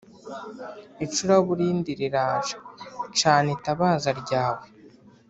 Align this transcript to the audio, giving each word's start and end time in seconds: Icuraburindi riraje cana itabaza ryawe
Icuraburindi 1.05 1.91
riraje 1.99 2.55
cana 3.19 3.47
itabaza 3.57 4.09
ryawe 4.21 4.65